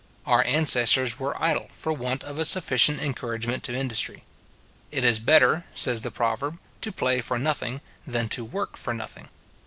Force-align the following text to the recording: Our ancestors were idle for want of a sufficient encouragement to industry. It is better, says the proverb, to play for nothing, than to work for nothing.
Our 0.25 0.43
ancestors 0.45 1.19
were 1.19 1.39
idle 1.39 1.67
for 1.73 1.93
want 1.93 2.23
of 2.23 2.39
a 2.39 2.43
sufficient 2.43 2.99
encouragement 3.03 3.61
to 3.65 3.75
industry. 3.75 4.23
It 4.89 5.03
is 5.03 5.19
better, 5.19 5.65
says 5.75 6.01
the 6.01 6.09
proverb, 6.09 6.57
to 6.81 6.91
play 6.91 7.21
for 7.21 7.37
nothing, 7.37 7.81
than 8.07 8.27
to 8.29 8.43
work 8.43 8.77
for 8.77 8.95
nothing. 8.95 9.29